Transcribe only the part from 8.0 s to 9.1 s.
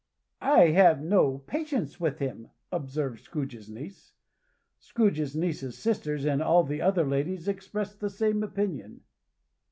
same opinion.